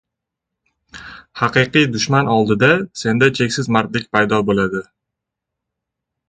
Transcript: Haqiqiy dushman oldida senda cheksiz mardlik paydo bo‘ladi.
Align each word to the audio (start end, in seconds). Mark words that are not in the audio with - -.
Haqiqiy 1.41 1.85
dushman 1.95 2.31
oldida 2.37 2.71
senda 3.03 3.29
cheksiz 3.41 3.71
mardlik 3.77 4.09
paydo 4.17 4.41
bo‘ladi. 4.49 4.83